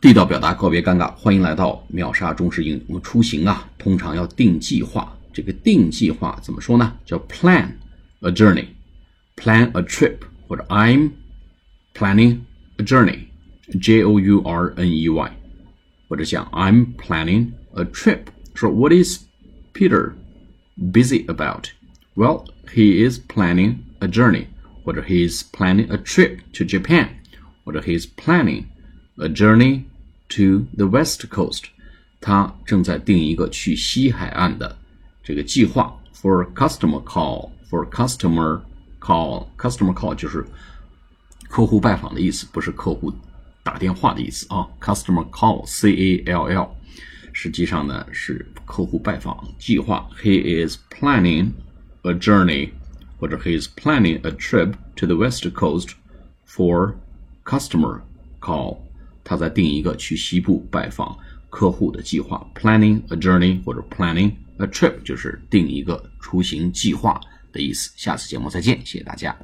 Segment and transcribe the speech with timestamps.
[0.00, 1.13] 地道表达，告别尴尬。
[1.15, 2.83] 欢迎来到秒杀中式英语。
[2.87, 5.15] 我们出行啊，通常要定计划。
[5.31, 6.97] 这个定计划怎么说呢？
[7.05, 7.69] 叫 plan
[8.21, 10.17] a journey，plan a trip，
[10.47, 11.11] 或者 I'm
[11.93, 12.39] planning
[12.77, 15.31] a journey，J O U R N E Y，
[16.09, 18.21] 或者像 I'm planning a trip。
[18.55, 19.19] 说 What is
[19.73, 20.13] Peter
[20.77, 21.67] busy about?
[22.15, 24.47] Well, he is planning a journey，
[24.83, 27.07] 或者 He is planning a trip to Japan，
[27.63, 28.65] 或者 He is planning
[29.15, 29.83] a journey
[30.30, 31.64] to the West Coast。
[32.20, 34.76] 他正在定一个去西海岸的
[35.22, 35.96] 这个计划。
[36.14, 38.62] For customer call，for customer
[38.98, 40.44] call，customer call 就是
[41.48, 43.12] 客户拜访的意思，不是客户
[43.62, 44.66] 打电话的意思啊。
[44.80, 46.70] Customer call，C A L L，
[47.32, 50.08] 实际上呢是客户拜访计划。
[50.20, 51.50] He is planning
[52.02, 52.70] a journey，
[53.18, 55.90] 或者 He is planning a trip to the West Coast
[56.48, 56.94] for
[57.44, 58.00] customer
[58.40, 58.78] call。
[59.23, 61.17] 他在定一个去西部拜访
[61.49, 62.45] 客户的计划。
[62.55, 67.19] Planning a journey 或者 planning a trip 就是定一个出行计划
[67.51, 67.91] 的意思。
[67.95, 69.35] 下次节目再见，谢谢大家。